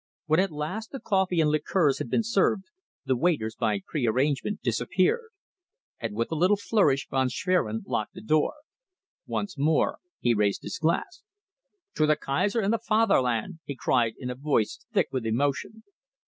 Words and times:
When 0.25 0.39
at 0.39 0.49
last 0.49 0.89
the 0.89 0.99
coffee 0.99 1.41
and 1.41 1.51
liqueurs 1.51 1.99
had 1.99 2.09
been 2.09 2.23
served, 2.23 2.63
the 3.05 3.15
waiters 3.15 3.55
by 3.55 3.81
prearrangement 3.87 4.63
disappeared, 4.63 5.29
and 5.99 6.15
with 6.15 6.31
a 6.31 6.35
little 6.35 6.57
flourish 6.57 7.07
Von 7.07 7.29
Schwerin 7.29 7.83
locked 7.85 8.15
the 8.15 8.21
door. 8.21 8.53
Once 9.27 9.59
more 9.59 9.99
he 10.19 10.33
raised 10.33 10.63
his 10.63 10.79
glass. 10.79 11.21
"To 11.93 12.07
the 12.07 12.15
Kaiser 12.15 12.61
and 12.61 12.73
the 12.73 12.79
Fatherland!" 12.79 13.59
he 13.63 13.75
cried 13.75 14.15
in 14.17 14.31
a 14.31 14.33
voice 14.35 14.83
thick 14.91 15.09
with 15.11 15.23
emotion. 15.23 15.83